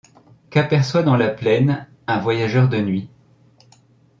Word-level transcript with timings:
Qu’aperçoit 0.49 1.03
dans 1.03 1.15
la 1.15 1.29
plaine 1.29 1.85
un 2.07 2.19
voyageur 2.19 2.67
de 2.67 2.79
nuit. 2.81 3.07